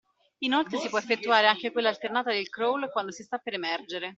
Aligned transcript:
Inoltre 0.39 0.79
si 0.79 0.89
può 0.89 0.97
effettuare 0.97 1.45
anche 1.45 1.71
quella 1.71 1.89
alternata 1.89 2.31
del 2.33 2.49
crawl 2.49 2.89
quando 2.89 3.11
si 3.11 3.21
sta 3.21 3.37
per 3.37 3.53
emergere. 3.53 4.09